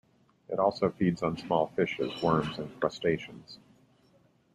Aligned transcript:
It 0.49 0.57
also 0.57 0.89
feeds 0.89 1.21
on 1.21 1.37
small 1.37 1.67
fishes, 1.75 2.23
worms, 2.23 2.57
and 2.57 2.71
crustaceans. 2.79 3.59